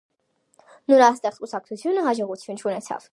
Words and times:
Նորաստեղծ 0.93 1.37
կուսակցությունը 1.43 2.09
հաջողություն 2.09 2.63
չունեցավ։ 2.65 3.09